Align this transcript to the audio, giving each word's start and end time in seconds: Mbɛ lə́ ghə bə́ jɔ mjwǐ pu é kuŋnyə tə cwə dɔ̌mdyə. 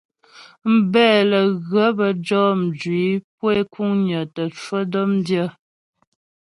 Mbɛ 0.75 1.05
lə́ 1.29 1.43
ghə 1.69 1.85
bə́ 1.97 2.09
jɔ 2.25 2.43
mjwǐ 2.61 2.99
pu 3.37 3.45
é 3.57 3.59
kuŋnyə 3.73 4.19
tə 4.35 4.43
cwə 4.59 4.79
dɔ̌mdyə. 4.91 5.45